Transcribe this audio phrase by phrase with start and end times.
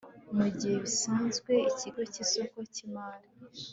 [0.37, 3.27] Mu gihe bisabwe Ikigo cy isoko ry imari